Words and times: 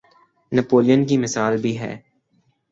نپولین 0.51 1.05
کی 1.05 1.17
مثال 1.17 1.57
بھی 1.57 1.77
ہے۔ 1.79 1.93